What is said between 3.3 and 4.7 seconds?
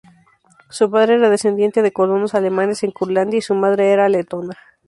y su madre era letona.